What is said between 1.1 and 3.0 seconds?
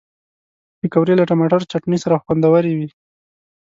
له ټماټر چټني سره خوندورې وي